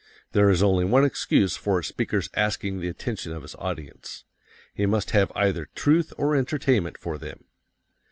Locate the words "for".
1.55-1.77, 6.97-7.19